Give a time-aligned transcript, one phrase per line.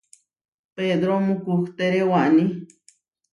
[0.75, 2.45] Pedro mukuhtére waní.